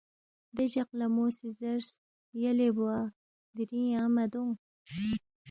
[0.55, 1.89] دے جق لہ مو سی زیرس،
[2.41, 2.97] یلے بوا
[3.55, 4.53] دِرِنگ یانگ مہ دونگ